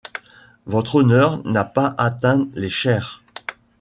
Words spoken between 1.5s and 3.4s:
pas atteint les chairs.